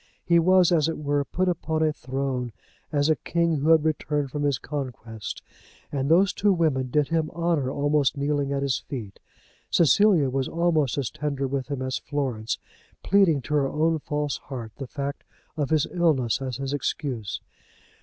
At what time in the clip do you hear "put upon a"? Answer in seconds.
1.23-1.93